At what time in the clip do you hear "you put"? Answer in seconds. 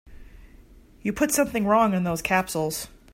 1.03-1.31